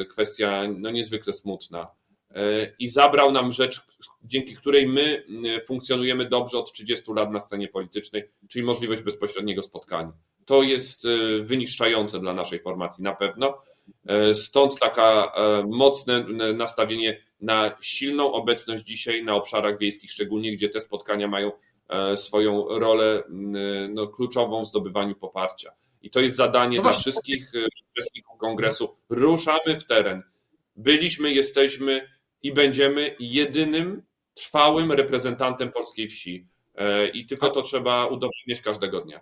kwestia 0.09 0.63
no, 0.77 0.91
niezwykle 0.91 1.33
smutna. 1.33 1.87
I 2.79 2.87
zabrał 2.87 3.31
nam 3.31 3.51
rzecz, 3.51 3.81
dzięki 4.23 4.55
której 4.55 4.87
my 4.87 5.25
funkcjonujemy 5.65 6.29
dobrze 6.29 6.57
od 6.59 6.73
30 6.73 7.11
lat 7.15 7.31
na 7.31 7.41
scenie 7.41 7.67
politycznej, 7.67 8.23
czyli 8.49 8.65
możliwość 8.65 9.01
bezpośredniego 9.01 9.63
spotkania. 9.63 10.11
To 10.45 10.63
jest 10.63 11.07
wyniszczające 11.41 12.19
dla 12.19 12.33
naszej 12.33 12.59
formacji 12.59 13.03
na 13.03 13.15
pewno. 13.15 13.57
Stąd 14.33 14.79
taka 14.79 15.33
mocne 15.69 16.25
nastawienie 16.53 17.21
na 17.41 17.77
silną 17.81 18.33
obecność 18.33 18.83
dzisiaj 18.83 19.23
na 19.23 19.35
obszarach 19.35 19.79
wiejskich, 19.79 20.11
szczególnie 20.11 20.53
gdzie 20.53 20.69
te 20.69 20.81
spotkania 20.81 21.27
mają 21.27 21.51
swoją 22.15 22.67
rolę 22.79 23.23
no, 23.89 24.07
kluczową 24.07 24.63
w 24.63 24.67
zdobywaniu 24.67 25.15
poparcia. 25.15 25.71
I 26.01 26.09
to 26.09 26.19
jest 26.19 26.35
zadanie 26.35 26.77
no 26.77 26.83
dla 26.83 26.91
wszystkich 26.91 27.51
uczestników 27.91 28.37
kongresu. 28.37 28.97
Ruszamy 29.09 29.79
w 29.79 29.85
teren. 29.85 30.23
Byliśmy, 30.75 31.33
jesteśmy 31.33 32.09
i 32.43 32.53
będziemy 32.53 33.15
jedynym 33.19 34.03
trwałym 34.33 34.91
reprezentantem 34.91 35.71
polskiej 35.71 36.09
wsi. 36.09 36.47
I 37.13 37.27
tylko 37.27 37.49
to 37.49 37.61
trzeba 37.61 38.05
udowodnić 38.05 38.61
każdego 38.61 39.01
dnia. 39.01 39.21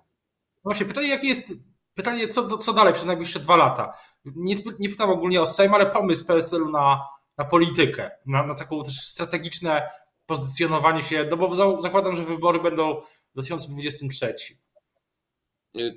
Właśnie, 0.63 0.85
pytanie, 0.85 1.07
jakie 1.07 1.27
jest 1.27 1.53
pytanie, 1.93 2.27
co, 2.27 2.57
co 2.57 2.73
dalej 2.73 2.93
przez 2.93 3.05
najbliższe 3.05 3.39
dwa 3.39 3.55
lata? 3.55 3.93
Nie, 4.25 4.55
nie 4.79 4.89
pytam 4.89 5.09
ogólnie 5.09 5.41
o 5.41 5.47
Sejm, 5.47 5.73
ale 5.73 5.85
pomysł 5.85 6.27
PSL-u 6.27 6.69
na, 6.69 7.07
na 7.37 7.45
politykę, 7.45 8.11
na, 8.25 8.47
na 8.47 8.55
taką 8.55 8.83
też 8.83 8.99
strategiczne 8.99 9.89
pozycjonowanie 10.25 11.01
się, 11.01 11.27
no 11.31 11.37
bo 11.37 11.81
zakładam, 11.81 12.15
że 12.15 12.23
wybory 12.23 12.59
będą 12.59 13.01
w 13.01 13.33
2023. 13.33 14.35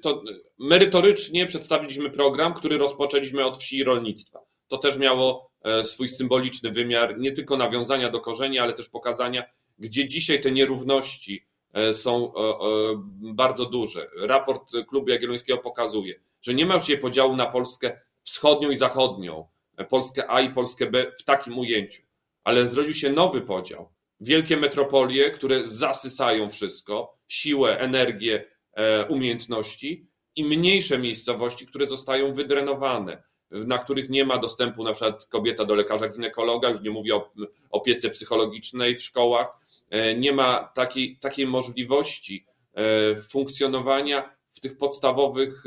To 0.02 0.22
merytorycznie 0.58 1.46
przedstawiliśmy 1.46 2.10
program, 2.10 2.54
który 2.54 2.78
rozpoczęliśmy 2.78 3.44
od 3.44 3.58
wsi 3.58 3.76
i 3.76 3.84
rolnictwa. 3.84 4.40
To 4.68 4.78
też 4.78 4.98
miało 4.98 5.50
swój 5.84 6.08
symboliczny 6.08 6.70
wymiar, 6.70 7.18
nie 7.18 7.32
tylko 7.32 7.56
nawiązania 7.56 8.10
do 8.10 8.20
korzeni, 8.20 8.58
ale 8.58 8.72
też 8.72 8.88
pokazania, 8.88 9.44
gdzie 9.78 10.06
dzisiaj 10.06 10.40
te 10.40 10.50
nierówności 10.50 11.46
są 11.92 12.32
bardzo 13.20 13.66
duże. 13.66 14.10
Raport 14.20 14.72
Klubu 14.88 15.10
Jagiellońskiego 15.10 15.58
pokazuje, 15.58 16.20
że 16.42 16.54
nie 16.54 16.66
ma 16.66 16.74
już 16.74 16.82
dzisiaj 16.82 17.00
podziału 17.00 17.36
na 17.36 17.46
Polskę 17.46 18.00
wschodnią 18.22 18.70
i 18.70 18.76
zachodnią, 18.76 19.48
Polskę 19.88 20.30
A 20.30 20.40
i 20.40 20.54
Polskę 20.54 20.86
B 20.86 21.12
w 21.18 21.24
takim 21.24 21.58
ujęciu, 21.58 22.02
ale 22.44 22.66
zrodził 22.66 22.94
się 22.94 23.12
nowy 23.12 23.40
podział. 23.40 23.88
Wielkie 24.20 24.56
metropolie, 24.56 25.30
które 25.30 25.66
zasysają 25.66 26.50
wszystko, 26.50 27.16
siłę, 27.28 27.78
energię, 27.78 28.44
umiejętności 29.08 30.06
i 30.36 30.44
mniejsze 30.44 30.98
miejscowości, 30.98 31.66
które 31.66 31.86
zostają 31.86 32.34
wydrenowane, 32.34 33.22
na 33.50 33.78
których 33.78 34.08
nie 34.08 34.24
ma 34.24 34.38
dostępu 34.38 34.84
na 34.84 34.92
przykład 34.92 35.26
kobieta 35.26 35.64
do 35.64 35.74
lekarza 35.74 36.08
ginekologa, 36.08 36.68
już 36.68 36.80
nie 36.80 36.90
mówię 36.90 37.14
o 37.14 37.32
opiece 37.70 38.10
psychologicznej 38.10 38.96
w 38.96 39.02
szkołach, 39.02 39.48
nie 40.16 40.32
ma 40.32 40.70
takiej, 40.74 41.18
takiej 41.20 41.46
możliwości 41.46 42.46
funkcjonowania 43.28 44.36
w 44.52 44.60
tych 44.60 44.78
podstawowych 44.78 45.64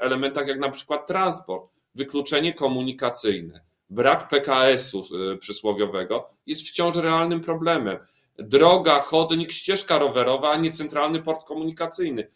elementach, 0.00 0.48
jak 0.48 0.58
na 0.58 0.70
przykład 0.70 1.06
transport, 1.06 1.70
wykluczenie 1.94 2.54
komunikacyjne, 2.54 3.60
brak 3.92 4.28
PKS-u 4.28 5.04
przysłowiowego 5.40 6.30
jest 6.46 6.68
wciąż 6.68 6.96
realnym 6.96 7.40
problemem. 7.40 7.98
Droga, 8.38 9.00
chodnik, 9.00 9.52
ścieżka 9.52 9.98
rowerowa, 9.98 10.50
a 10.50 10.56
nie 10.56 10.72
centralny 10.72 11.22
port 11.22 11.44
komunikacyjny. 11.44 12.30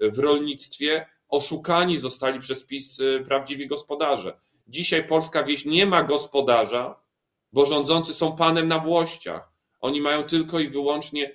W 0.00 0.18
rolnictwie 0.18 1.06
oszukani 1.28 1.98
zostali 1.98 2.40
przez 2.40 2.64
PiS 2.64 2.98
prawdziwi 3.26 3.66
gospodarze. 3.66 4.38
Dzisiaj 4.68 5.08
polska 5.08 5.42
wieś 5.42 5.64
nie 5.64 5.86
ma 5.86 6.02
gospodarza, 6.02 7.00
bo 7.52 7.66
rządzący 7.66 8.14
są 8.14 8.36
panem 8.36 8.68
na 8.68 8.78
włościach. 8.78 9.52
Oni 9.80 10.00
mają 10.00 10.22
tylko 10.22 10.60
i 10.60 10.68
wyłącznie 10.68 11.32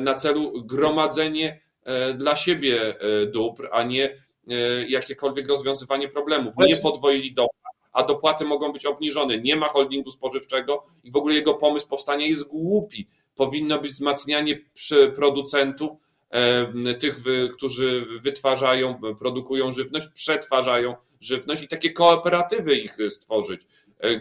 na 0.00 0.14
celu 0.14 0.64
gromadzenie 0.64 1.60
dla 2.14 2.36
siebie 2.36 2.94
dóbr, 3.32 3.68
a 3.72 3.82
nie 3.82 4.22
jakiekolwiek 4.88 5.48
rozwiązywanie 5.48 6.08
problemów. 6.08 6.54
Nie 6.58 6.76
podwoili 6.76 7.34
dopłat, 7.34 7.61
a 7.92 8.02
dopłaty 8.02 8.44
mogą 8.44 8.72
być 8.72 8.86
obniżone. 8.86 9.38
Nie 9.38 9.56
ma 9.56 9.68
holdingu 9.68 10.10
spożywczego 10.10 10.86
i 11.04 11.10
w 11.10 11.16
ogóle 11.16 11.34
jego 11.34 11.54
pomysł 11.54 11.88
powstania 11.88 12.26
jest 12.26 12.48
głupi. 12.48 13.06
Powinno 13.36 13.78
być 13.78 13.92
wzmacnianie 13.92 14.58
producentów, 15.16 15.92
tych, 17.00 17.16
którzy 17.56 18.06
wytwarzają, 18.22 19.00
produkują 19.18 19.72
żywność, 19.72 20.08
przetwarzają 20.08 20.94
żywność 21.20 21.62
i 21.62 21.68
takie 21.68 21.92
kooperatywy 21.92 22.74
ich 22.74 22.96
stworzyć. 23.10 23.62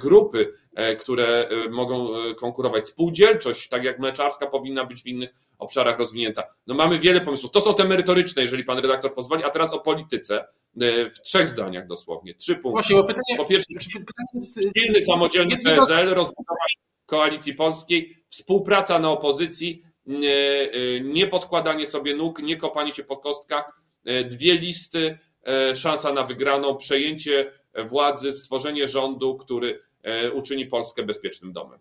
Grupy, 0.02 0.54
które 1.00 1.50
mogą 1.70 2.10
konkurować. 2.38 2.88
Spółdzielczość, 2.88 3.70
tak 3.70 3.84
jak 3.84 4.00
mleczarska, 4.00 4.48
powinna 4.48 4.86
być 4.86 5.04
w 5.04 5.08
innych 5.08 5.34
obszarach 5.62 6.00
rozwinięta. 6.00 6.44
No 6.68 6.76
mamy 6.76 7.00
wiele 7.00 7.22
pomysłów. 7.22 7.52
To 7.52 7.62
są 7.62 7.76
te 7.76 7.86
merytoryczne, 7.86 8.42
jeżeli 8.42 8.64
pan 8.64 8.78
redaktor 8.78 9.14
pozwoli, 9.14 9.44
a 9.44 9.50
teraz 9.50 9.72
o 9.72 9.80
polityce 9.80 10.46
w 11.16 11.22
trzech 11.24 11.48
zdaniach 11.48 11.88
dosłownie. 11.88 12.36
Trzy 12.36 12.56
punkty. 12.56 12.72
Właśnie, 12.72 12.96
bo 12.96 13.04
pytanie, 13.04 13.38
po 13.38 13.46
pierwsze, 13.46 13.68
pytanie 13.84 14.30
jest... 14.34 14.60
silny, 14.78 15.04
samodzielny 15.04 15.58
PSL, 15.64 16.08
rozbudowa 16.10 16.56
koalicji 17.06 17.54
polskiej, 17.54 18.24
współpraca 18.30 19.00
na 19.00 19.12
opozycji, 19.12 19.84
nie 21.02 21.28
podkładanie 21.28 21.88
sobie 21.88 22.16
nóg, 22.16 22.40
nie 22.40 22.58
kopanie 22.58 22.94
się 22.94 23.04
po 23.04 23.18
kostkach, 23.18 23.82
dwie 24.26 24.54
listy, 24.54 25.20
szansa 25.76 26.14
na 26.14 26.24
wygraną, 26.24 26.76
przejęcie 26.76 27.52
władzy, 27.86 28.34
stworzenie 28.34 28.88
rządu, 28.88 29.38
który 29.38 29.80
uczyni 30.34 30.66
Polskę 30.66 31.04
bezpiecznym 31.04 31.54
domem. 31.54 31.80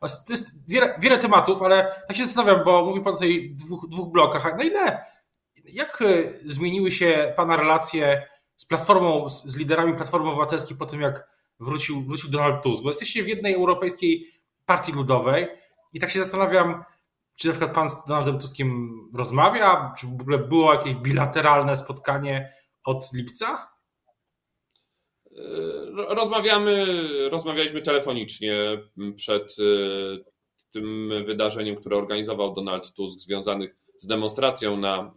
To 0.00 0.32
jest 0.32 0.68
wiele, 0.68 0.94
wiele 0.98 1.18
tematów, 1.18 1.62
ale 1.62 2.02
tak 2.08 2.16
się 2.16 2.26
zastanawiam, 2.26 2.64
bo 2.64 2.84
mówi 2.84 3.00
Pan 3.00 3.14
o 3.14 3.16
tych 3.16 3.56
dwóch, 3.56 3.88
dwóch 3.88 4.12
blokach. 4.12 4.56
Na 4.56 4.64
ile, 4.64 5.04
jak 5.64 6.02
zmieniły 6.44 6.90
się 6.90 7.32
Pana 7.36 7.56
relacje 7.56 8.28
z 8.56 8.66
Platformą, 8.66 9.28
z 9.28 9.56
liderami 9.56 9.94
Platformy 9.94 10.28
Obywatelskiej 10.28 10.76
po 10.76 10.86
tym, 10.86 11.00
jak 11.00 11.28
wrócił, 11.60 12.04
wrócił 12.04 12.30
Donald 12.30 12.62
Tusk? 12.62 12.82
Bo 12.82 12.90
jesteście 12.90 13.24
w 13.24 13.28
jednej 13.28 13.54
europejskiej 13.54 14.30
partii 14.66 14.92
ludowej 14.92 15.48
i 15.92 16.00
tak 16.00 16.10
się 16.10 16.18
zastanawiam, 16.18 16.84
czy 17.36 17.48
na 17.48 17.52
przykład 17.52 17.74
Pan 17.74 17.88
z 17.88 18.04
Donaldem 18.04 18.38
Tuskiem 18.38 18.98
rozmawia? 19.14 19.94
Czy 19.98 20.06
w 20.06 20.12
ogóle 20.12 20.38
było 20.38 20.74
jakieś 20.74 20.94
bilateralne 20.94 21.76
spotkanie 21.76 22.52
od 22.84 23.12
lipca? 23.12 23.73
Rozmawiamy, 26.08 26.86
rozmawialiśmy 27.28 27.82
telefonicznie 27.82 28.54
przed 29.16 29.56
tym 30.70 31.12
wydarzeniem, 31.26 31.76
które 31.76 31.96
organizował 31.96 32.54
Donald 32.54 32.92
Tusk, 32.92 33.20
związanych 33.20 33.76
z 33.98 34.06
demonstracją 34.06 34.76
na 34.76 35.14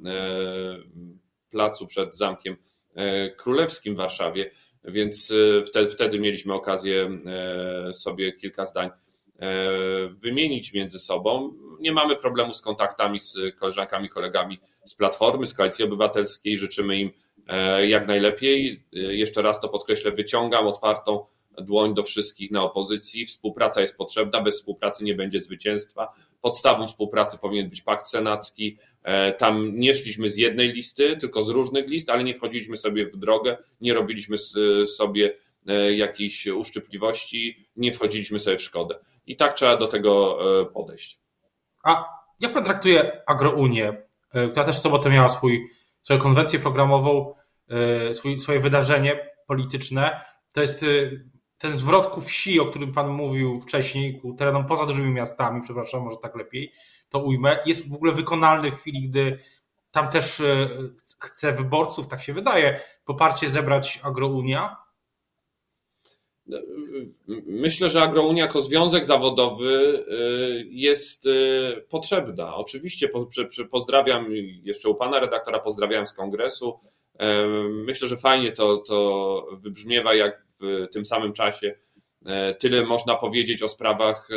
placu 1.49 1.87
przed 1.87 2.17
Zamkiem 2.17 2.57
Królewskim 3.37 3.93
w 3.93 3.97
Warszawie, 3.97 4.51
więc 4.83 5.33
wtedy, 5.65 5.89
wtedy 5.89 6.19
mieliśmy 6.19 6.53
okazję 6.53 7.19
sobie 7.93 8.33
kilka 8.33 8.65
zdań 8.65 8.89
wymienić 10.09 10.73
między 10.73 10.99
sobą. 10.99 11.53
Nie 11.79 11.91
mamy 11.91 12.15
problemu 12.15 12.53
z 12.53 12.61
kontaktami 12.61 13.19
z 13.19 13.37
koleżankami, 13.59 14.09
kolegami 14.09 14.59
z 14.85 14.95
Platformy, 14.95 15.47
z 15.47 15.53
Koalicji 15.53 15.85
Obywatelskiej. 15.85 16.59
Życzymy 16.59 16.99
im 16.99 17.11
jak 17.87 18.07
najlepiej. 18.07 18.83
Jeszcze 18.91 19.41
raz 19.41 19.61
to 19.61 19.69
podkreślę, 19.69 20.11
wyciągam 20.11 20.67
otwartą 20.67 21.25
dłoń 21.61 21.93
do 21.93 22.03
wszystkich 22.03 22.51
na 22.51 22.63
opozycji. 22.63 23.25
Współpraca 23.25 23.81
jest 23.81 23.97
potrzebna, 23.97 24.41
bez 24.41 24.55
współpracy 24.55 25.03
nie 25.03 25.15
będzie 25.15 25.41
zwycięstwa. 25.41 26.13
Podstawą 26.41 26.87
współpracy 26.87 27.37
powinien 27.37 27.69
być 27.69 27.81
pakt 27.81 28.07
senacki. 28.07 28.77
Tam 29.37 29.79
nie 29.79 29.95
szliśmy 29.95 30.29
z 30.29 30.37
jednej 30.37 30.73
listy, 30.73 31.17
tylko 31.17 31.43
z 31.43 31.49
różnych 31.49 31.87
list, 31.87 32.09
ale 32.09 32.23
nie 32.23 32.35
wchodziliśmy 32.35 32.77
sobie 32.77 33.05
w 33.05 33.17
drogę, 33.17 33.57
nie 33.81 33.93
robiliśmy 33.93 34.37
sobie 34.87 35.37
jakiejś 35.95 36.47
uszczypliwości, 36.47 37.67
nie 37.75 37.93
wchodziliśmy 37.93 38.39
sobie 38.39 38.57
w 38.57 38.61
szkodę. 38.61 38.95
i 39.27 39.35
tak 39.35 39.53
trzeba 39.53 39.77
do 39.77 39.87
tego 39.87 40.39
podejść. 40.73 41.19
A 41.83 42.05
jak 42.39 42.53
pan 42.53 42.63
traktuje 42.63 43.21
Agrounię, 43.27 44.01
która 44.29 44.65
też 44.65 44.75
w 44.75 44.79
sobotę 44.79 45.09
miała 45.09 45.29
swój, 45.29 45.67
swoją 46.07 46.19
konwencję 46.19 46.59
programową, 46.59 47.33
swój, 48.13 48.39
swoje 48.39 48.59
wydarzenie 48.59 49.29
polityczne? 49.47 50.21
To 50.53 50.61
jest 50.61 50.85
ten 51.57 51.77
zwrot 51.77 52.07
ku 52.07 52.21
wsi, 52.21 52.59
o 52.59 52.65
którym 52.65 52.93
Pan 52.93 53.09
mówił 53.09 53.59
wcześniej, 53.59 54.19
ku 54.19 54.33
terenom 54.33 54.65
poza 54.65 54.85
dużymi 54.85 55.13
miastami, 55.13 55.61
przepraszam, 55.61 56.01
może 56.01 56.17
tak 56.17 56.35
lepiej 56.35 56.71
to 57.09 57.19
ujmę, 57.19 57.59
jest 57.65 57.89
w 57.89 57.93
ogóle 57.93 58.11
wykonalny 58.11 58.71
w 58.71 58.75
chwili, 58.75 59.09
gdy 59.09 59.39
tam 59.91 60.09
też 60.09 60.39
e, 60.39 60.69
chce 61.19 61.51
wyborców, 61.51 62.07
tak 62.07 62.23
się 62.23 62.33
wydaje, 62.33 62.79
poparcie 63.05 63.49
zebrać 63.49 63.99
Agrounia? 64.03 64.77
Myślę, 67.45 67.89
że 67.89 68.01
Agrounia 68.01 68.43
jako 68.43 68.61
związek 68.61 69.05
zawodowy 69.05 70.05
e, 70.07 70.13
jest 70.69 71.27
e, 71.27 71.81
potrzebna. 71.81 72.55
Oczywiście 72.55 73.09
pozdrawiam 73.71 74.25
jeszcze 74.63 74.89
u 74.89 74.95
pana 74.95 75.19
redaktora, 75.19 75.59
pozdrawiam 75.59 76.07
z 76.07 76.13
kongresu. 76.13 76.79
Myślę, 77.69 78.07
że 78.07 78.17
fajnie 78.17 78.51
to, 78.51 78.77
to 78.77 79.47
wybrzmiewa, 79.61 80.13
jak 80.13 80.47
w 80.59 80.87
tym 80.91 81.05
samym 81.05 81.33
czasie 81.33 81.75
e, 82.25 82.53
tyle 82.55 82.85
można 82.85 83.15
powiedzieć 83.15 83.63
o 83.63 83.67
sprawach 83.67 84.29
e, 84.31 84.35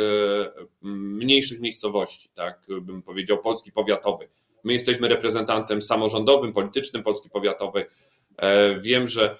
mniejszych 0.81 1.59
miejscowości, 1.59 2.29
tak 2.35 2.67
bym 2.81 3.01
powiedział, 3.01 3.37
Polski 3.37 3.71
powiatowej. 3.71 4.27
My 4.63 4.73
jesteśmy 4.73 5.07
reprezentantem 5.07 5.81
samorządowym, 5.81 6.53
politycznym 6.53 7.03
Polski 7.03 7.29
powiatowej. 7.29 7.85
E, 8.37 8.79
wiem, 8.79 9.07
że 9.07 9.37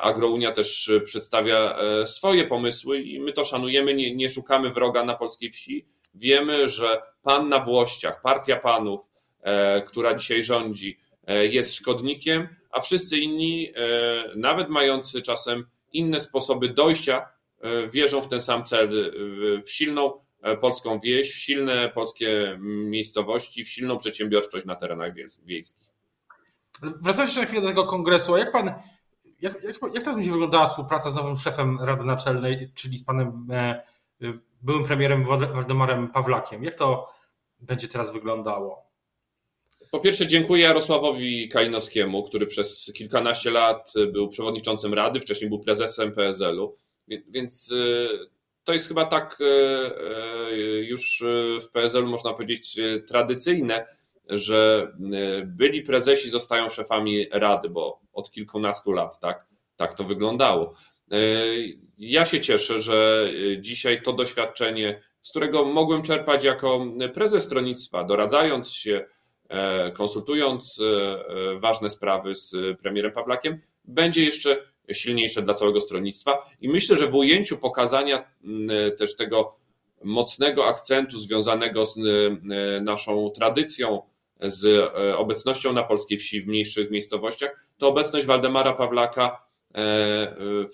Agrounia 0.00 0.52
też 0.52 0.92
przedstawia 1.04 1.76
swoje 2.06 2.46
pomysły 2.46 3.00
i 3.00 3.20
my 3.20 3.32
to 3.32 3.44
szanujemy, 3.44 3.94
nie, 3.94 4.14
nie 4.14 4.30
szukamy 4.30 4.70
wroga 4.70 5.04
na 5.04 5.14
polskiej 5.14 5.50
wsi. 5.50 5.86
Wiemy, 6.14 6.68
że 6.68 7.02
pan 7.22 7.48
na 7.48 7.60
Włościach, 7.60 8.22
partia 8.22 8.56
panów, 8.56 9.00
która 9.86 10.14
dzisiaj 10.14 10.42
rządzi, 10.42 10.98
jest 11.50 11.74
szkodnikiem, 11.74 12.48
a 12.70 12.80
wszyscy 12.80 13.18
inni, 13.18 13.72
nawet 14.36 14.68
mający 14.68 15.22
czasem 15.22 15.66
inne 15.94 16.20
sposoby 16.20 16.68
dojścia 16.68 17.28
e, 17.60 17.88
wierzą 17.88 18.22
w 18.22 18.28
ten 18.28 18.42
sam 18.42 18.64
cel, 18.64 19.12
w 19.64 19.70
silną 19.70 20.12
e, 20.42 20.56
polską 20.56 21.00
wieś, 21.00 21.32
w 21.32 21.38
silne 21.38 21.88
polskie 21.88 22.58
miejscowości, 22.60 23.64
w 23.64 23.68
silną 23.68 23.98
przedsiębiorczość 23.98 24.66
na 24.66 24.76
terenach 24.76 25.12
wiejskich. 25.44 25.88
Wracając 26.82 27.30
jeszcze 27.30 27.40
na 27.40 27.46
chwilę 27.46 27.62
do 27.62 27.68
tego 27.68 27.84
kongresu, 27.84 28.34
a 28.34 28.38
jak 28.38 28.52
pan, 28.52 28.74
jak, 29.40 29.62
jak, 29.62 29.76
jak 29.94 30.02
teraz 30.02 30.16
będzie 30.16 30.30
wyglądała 30.30 30.66
współpraca 30.66 31.10
z 31.10 31.14
nowym 31.16 31.36
szefem 31.36 31.78
Rady 31.80 32.04
Naczelnej, 32.04 32.70
czyli 32.74 32.98
z 32.98 33.04
panem 33.04 33.46
e, 33.50 33.82
byłym 34.62 34.84
premierem 34.84 35.24
Waldemarem 35.24 36.08
Pawlakiem? 36.08 36.64
Jak 36.64 36.74
to 36.74 37.12
będzie 37.60 37.88
teraz 37.88 38.12
wyglądało? 38.12 38.84
Po 39.90 40.00
pierwsze, 40.00 40.26
dziękuję 40.26 40.62
Jarosławowi 40.62 41.48
Kalinowskiemu, 41.48 42.22
który 42.22 42.46
przez 42.46 42.92
kilkanaście 42.94 43.50
lat 43.50 43.92
był 44.12 44.28
przewodniczącym 44.28 44.94
Rady, 44.94 45.20
wcześniej 45.20 45.48
był 45.48 45.58
prezesem 45.58 46.12
PSL-u, 46.12 46.76
więc 47.08 47.70
y, 47.70 48.08
to 48.64 48.72
jest 48.72 48.88
chyba 48.88 49.04
tak 49.04 49.38
już 50.82 51.24
w 51.62 51.68
PSL-u 51.72 52.06
można 52.06 52.32
powiedzieć 52.32 52.80
tradycyjne, 53.06 53.86
że 54.28 54.92
byli 55.46 55.82
prezesi 55.82 56.30
zostają 56.30 56.68
szefami 56.68 57.26
Rady, 57.32 57.68
bo 57.68 58.00
od 58.12 58.30
kilkunastu 58.30 58.92
lat 58.92 59.20
tak, 59.20 59.46
tak 59.76 59.94
to 59.94 60.04
wyglądało. 60.04 60.74
Ja 61.98 62.26
się 62.26 62.40
cieszę, 62.40 62.80
że 62.80 63.28
dzisiaj 63.58 64.02
to 64.02 64.12
doświadczenie, 64.12 65.02
z 65.22 65.30
którego 65.30 65.64
mogłem 65.64 66.02
czerpać 66.02 66.44
jako 66.44 66.86
prezes 67.14 67.44
stronnictwa, 67.44 68.04
doradzając 68.04 68.70
się, 68.70 69.04
E, 69.48 69.92
konsultując 69.92 70.80
e, 70.80 70.84
e, 70.84 71.58
ważne 71.58 71.90
sprawy 71.90 72.36
z 72.36 72.52
premierem 72.82 73.12
Pawlakiem, 73.12 73.60
będzie 73.84 74.24
jeszcze 74.24 74.56
silniejsze 74.92 75.42
dla 75.42 75.54
całego 75.54 75.80
stronnictwa. 75.80 76.50
I 76.60 76.68
myślę, 76.68 76.96
że 76.96 77.06
w 77.06 77.14
ujęciu 77.14 77.58
pokazania 77.58 78.24
też 78.98 79.16
tego 79.16 79.56
mocnego 80.04 80.66
akcentu 80.66 81.18
związanego 81.18 81.86
z 81.86 81.98
naszą 82.82 83.30
tradycją, 83.30 84.02
z 84.44 84.92
obecnością 85.16 85.72
na 85.72 85.82
polskiej 85.82 86.18
wsi 86.18 86.42
w 86.42 86.46
mniejszych 86.46 86.90
miejscowościach, 86.90 87.66
to 87.78 87.88
obecność 87.88 88.26
Waldemara 88.26 88.72
Pawlaka 88.72 89.44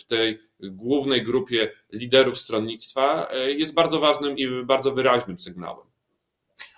w 0.01 0.05
tej 0.09 0.39
głównej 0.61 1.23
grupie 1.23 1.73
liderów 1.93 2.39
stronnictwa 2.39 3.29
jest 3.47 3.75
bardzo 3.75 4.01
ważnym 4.01 4.39
i 4.39 4.65
bardzo 4.65 4.93
wyraźnym 4.93 5.41
sygnałem. 5.41 5.87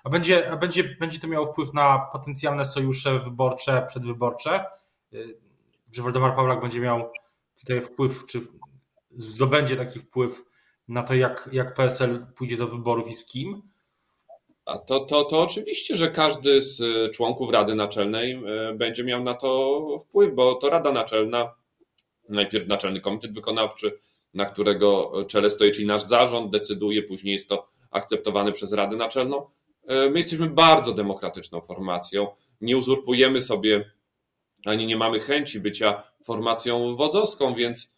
A 0.05 0.11
będzie, 0.11 0.50
a 0.50 0.57
będzie, 0.57 0.85
będzie 0.85 1.18
to 1.18 1.28
miało 1.28 1.52
wpływ 1.52 1.74
na 1.74 2.09
potencjalne 2.12 2.64
sojusze 2.66 3.18
wyborcze, 3.18 3.85
przedwyborcze? 3.88 4.64
Czy 5.90 6.02
Waldemar 6.02 6.37
Pawlak 6.37 6.61
będzie 6.61 6.81
miał 6.81 7.11
tutaj 7.61 7.81
wpływ, 7.81 8.26
czy 8.26 8.40
zdobędzie 9.16 9.76
taki 9.76 9.98
wpływ 9.98 10.42
na 10.88 11.02
to, 11.02 11.14
jak, 11.14 11.48
jak 11.52 11.74
PSL 11.74 12.26
pójdzie 12.37 12.57
do 12.57 12.66
wyborów 12.66 13.11
i 13.11 13.14
z 13.14 13.26
kim? 13.26 13.62
A 14.64 14.79
to, 14.79 15.01
to, 15.01 15.25
to 15.25 15.40
oczywiście, 15.40 15.96
że 15.96 16.11
każdy 16.11 16.62
z 16.62 16.83
członków 17.12 17.51
Rady 17.51 17.75
Naczelnej 17.75 18.33
e, 18.33 18.75
będzie 18.75 19.05
miał 19.05 19.25
na 19.25 19.35
to 19.35 19.81
wpływ, 20.09 20.35
bo 20.35 20.55
to 20.55 20.70
Rada 20.70 20.92
Naczelna, 20.92 21.55
najpierw 22.29 22.68
Naczelny 22.68 23.01
Komitet 23.01 23.35
Wykonawczy, 23.35 23.98
na 24.35 24.44
którego 24.44 25.12
czele 25.29 25.51
stoi, 25.51 25.72
czyli 25.72 25.87
nasz 25.87 26.03
zarząd 26.03 26.53
decyduje, 26.53 27.03
później 27.03 27.33
jest 27.33 27.48
to 27.48 27.68
akceptowane 27.90 28.53
przez 28.53 28.72
Radę 28.72 28.96
Naczelną, 28.96 29.46
my 29.88 30.12
jesteśmy 30.14 30.51
bardzo 30.51 30.92
demokratyczną 30.92 31.61
formacją. 31.61 32.27
Nie 32.61 32.77
uzurpujemy 32.77 33.40
sobie 33.40 33.90
ani 34.64 34.87
nie 34.87 34.96
mamy 34.96 35.20
chęci 35.20 35.61
bycia 35.61 36.03
formacją 36.25 36.96
wodzowską, 36.96 37.55
więc 37.55 37.94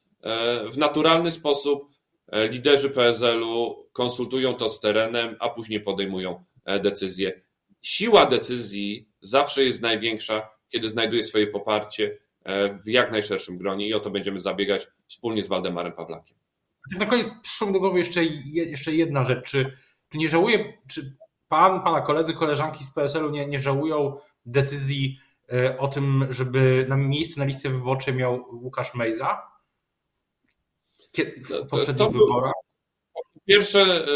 w 0.72 0.78
naturalny 0.78 1.30
sposób 1.30 1.88
liderzy 2.32 2.90
PSL-u 2.90 3.86
konsultują 3.92 4.54
to 4.54 4.68
z 4.68 4.80
terenem, 4.80 5.36
a 5.40 5.48
później 5.48 5.80
podejmują 5.80 6.44
decyzje. 6.66 7.40
Siła 7.82 8.26
decyzji 8.26 9.08
zawsze 9.22 9.64
jest 9.64 9.82
największa, 9.82 10.48
kiedy 10.68 10.88
znajduje 10.88 11.22
swoje 11.22 11.46
poparcie 11.46 12.18
w 12.84 12.88
jak 12.88 13.12
najszerszym 13.12 13.58
gronie 13.58 13.88
i 13.88 13.94
o 13.94 14.00
to 14.00 14.10
będziemy 14.10 14.40
zabiegać 14.40 14.86
wspólnie 15.08 15.44
z 15.44 15.48
Waldemarem 15.48 15.92
Pawlakiem. 15.92 16.36
Na 16.98 17.06
koniec 17.06 17.30
przyszło 17.42 17.72
do 17.72 17.80
głowy 17.80 17.98
jeszcze, 17.98 18.24
jeszcze 18.54 18.94
jedna 18.94 19.24
rzecz. 19.24 19.50
Czy, 19.50 19.72
czy 20.08 20.18
nie 20.18 20.28
żałuję, 20.28 20.72
czy 20.88 21.16
pan, 21.48 21.82
pana 21.82 22.00
koledzy, 22.00 22.34
koleżanki 22.34 22.84
z 22.84 22.90
PSL-u 22.90 23.30
nie, 23.30 23.46
nie 23.46 23.58
żałują 23.58 24.16
decyzji 24.46 25.20
e, 25.52 25.78
o 25.78 25.88
tym, 25.88 26.26
żeby 26.30 26.86
na 26.88 26.96
miejsce 26.96 27.40
na 27.40 27.46
liście 27.46 27.70
wyborczej 27.70 28.14
miał 28.14 28.44
Łukasz 28.52 28.94
Mejza? 28.94 29.42
W 31.14 31.66
poprzednich 31.70 31.96
to, 31.96 32.04
to 32.04 32.10
wyborach? 32.10 32.52
Po 33.14 33.40
pierwsze, 33.46 33.80
e, 33.80 34.06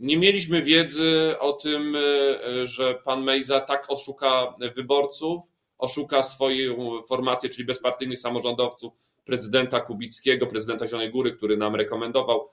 nie 0.00 0.16
mieliśmy 0.16 0.62
wiedzy 0.62 1.34
o 1.38 1.52
tym, 1.52 1.96
e, 1.96 2.66
że 2.66 2.94
pan 2.94 3.22
Mejza 3.22 3.60
tak 3.60 3.86
oszuka 3.88 4.54
wyborców, 4.76 5.42
oszuka 5.78 6.22
swoją 6.22 7.02
formację, 7.02 7.50
czyli 7.50 7.64
bezpartyjnych 7.64 8.20
samorządowców, 8.20 8.92
prezydenta 9.24 9.80
Kubickiego, 9.80 10.46
prezydenta 10.46 10.86
Zielonej 10.86 11.10
Góry, 11.10 11.32
który 11.32 11.56
nam 11.56 11.74
rekomendował 11.74 12.48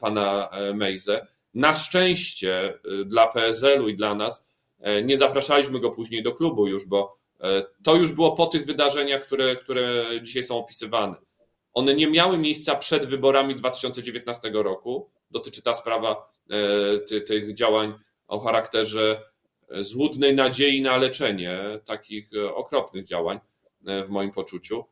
pana 0.00 0.50
Mejzę. 0.74 1.26
Na 1.54 1.76
szczęście 1.76 2.78
dla 3.04 3.26
PSL-u 3.26 3.88
i 3.88 3.96
dla 3.96 4.14
nas 4.14 4.44
e, 4.80 5.02
nie 5.02 5.18
zapraszaliśmy 5.18 5.80
go 5.80 5.90
później 5.90 6.22
do 6.22 6.32
klubu 6.32 6.66
już, 6.66 6.86
bo 6.86 7.18
e, 7.40 7.66
to 7.82 7.94
już 7.94 8.12
było 8.12 8.32
po 8.32 8.46
tych 8.46 8.66
wydarzeniach, 8.66 9.22
które, 9.22 9.56
które 9.56 10.04
dzisiaj 10.22 10.44
są 10.44 10.58
opisywane. 10.58 11.14
One 11.74 11.94
nie 11.94 12.06
miały 12.06 12.38
miejsca 12.38 12.74
przed 12.74 13.06
wyborami 13.06 13.56
2019 13.56 14.50
roku. 14.54 15.10
Dotyczy 15.32 15.62
ta 15.62 15.74
sprawa 15.74 16.30
e, 16.50 17.20
tych 17.20 17.54
działań 17.54 17.94
o 18.28 18.40
charakterze 18.40 19.22
złudnej 19.80 20.34
nadziei 20.34 20.82
na 20.82 20.96
leczenie, 20.96 21.60
takich 21.84 22.30
okropnych 22.54 23.04
działań 23.04 23.40
w 23.80 24.08
moim 24.08 24.32
poczuciu. 24.32 24.84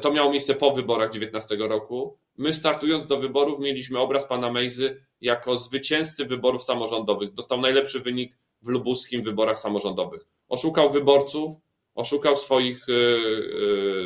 To 0.00 0.12
miało 0.12 0.30
miejsce 0.30 0.54
po 0.54 0.70
wyborach 0.70 1.08
2019 1.10 1.56
roku. 1.56 2.18
My 2.36 2.52
startując 2.52 3.06
do 3.06 3.18
wyborów 3.18 3.60
mieliśmy 3.60 3.98
obraz 3.98 4.26
pana 4.26 4.52
Mejzy 4.52 5.04
jako 5.20 5.58
zwycięzcy 5.58 6.24
wyborów 6.24 6.62
samorządowych. 6.62 7.34
Dostał 7.34 7.60
najlepszy 7.60 8.00
wynik 8.00 8.36
w 8.62 8.68
lubuskim 8.68 9.22
wyborach 9.22 9.58
samorządowych. 9.58 10.26
Oszukał 10.48 10.92
wyborców, 10.92 11.52
oszukał 11.94 12.36
swoich, 12.36 12.86
e, 12.88 12.92
e, 12.92 12.96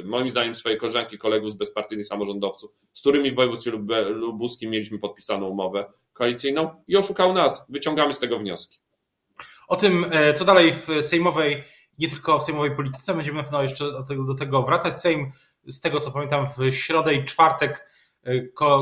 moim 0.08 0.30
zdaniem, 0.30 0.54
swojej 0.54 0.78
koleżanki, 0.78 1.18
kolegów 1.18 1.52
z 1.52 1.54
bezpartyjnych 1.54 2.06
samorządowców, 2.06 2.70
z 2.94 3.00
którymi 3.00 3.32
w 3.32 3.34
województwie 3.34 3.70
lubuskim 4.10 4.70
mieliśmy 4.70 4.98
podpisaną 4.98 5.48
umowę 5.48 5.92
koalicyjną 6.12 6.70
i 6.88 6.96
oszukał 6.96 7.32
nas. 7.32 7.66
Wyciągamy 7.68 8.14
z 8.14 8.18
tego 8.18 8.38
wnioski. 8.38 8.78
O 9.68 9.76
tym, 9.76 10.06
e, 10.10 10.34
co 10.34 10.44
dalej 10.44 10.72
w 10.72 10.88
sejmowej, 11.00 11.64
nie 11.98 12.08
tylko 12.08 12.38
w 12.38 12.42
sejmowej 12.42 12.76
polityce, 12.76 13.14
będziemy 13.14 13.36
na 13.36 13.44
pewno 13.44 13.62
jeszcze 13.62 13.92
do 13.92 14.02
tego, 14.02 14.24
do 14.24 14.34
tego 14.34 14.62
wracać. 14.62 14.94
Sejm, 14.94 15.30
z 15.66 15.80
tego 15.80 16.00
co 16.00 16.10
pamiętam, 16.10 16.46
w 16.46 16.74
środę 16.74 17.14
i 17.14 17.24
czwartek 17.24 17.88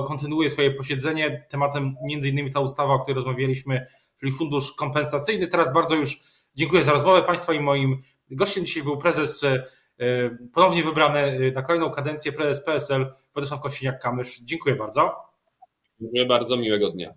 kontynuuje 0.07 0.51
swoje 0.51 0.71
posiedzenie. 0.71 1.47
Tematem 1.49 1.95
między 2.09 2.29
innymi 2.29 2.51
ta 2.51 2.61
ustawa, 2.61 2.95
o 2.95 2.99
której 2.99 3.15
rozmawialiśmy, 3.15 3.87
czyli 4.21 4.33
fundusz 4.33 4.73
kompensacyjny. 4.73 5.47
Teraz 5.47 5.73
bardzo 5.73 5.95
już 5.95 6.21
dziękuję 6.55 6.83
za 6.83 6.93
rozmowę 6.93 7.23
Państwa 7.23 7.53
i 7.53 7.61
moim 7.61 8.03
gościem 8.31 8.67
dzisiaj 8.67 8.83
był 8.83 8.99
prezes 8.99 9.45
ponownie 10.53 10.85
wybrany 10.85 11.53
na 11.55 11.63
kolejną 11.63 11.91
kadencję 11.91 12.33
prezes 12.33 12.65
PSL 12.65 13.13
Władysław 13.35 13.61
Kosiniak-Kamysz. 13.61 14.41
Dziękuję 14.43 14.75
bardzo. 14.75 15.17
Dziękuję 16.01 16.27
bardzo, 16.27 16.57
miłego 16.57 16.91
dnia. 16.91 17.15